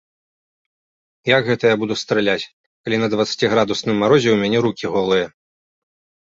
[1.37, 2.49] Як гэта я буду страляць,
[2.87, 5.25] калі на дваццаціградусным марозе ў мяне рукі голыя?